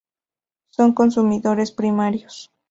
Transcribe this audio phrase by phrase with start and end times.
[0.71, 2.49] Son consumidores primarios.